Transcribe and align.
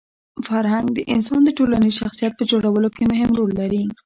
فرهنګ 0.47 0.87
د 0.93 0.99
انسان 1.13 1.41
د 1.45 1.49
ټولنیز 1.57 1.93
شخصیت 2.01 2.33
په 2.37 2.43
جوړولو 2.51 2.87
کي 2.95 3.03
مهم 3.11 3.29
رول 3.39 3.51
لري. 3.61 3.83